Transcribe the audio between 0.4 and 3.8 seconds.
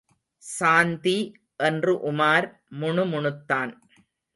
சாந்தி! என்று உமார் முணுமுணுத்தான்.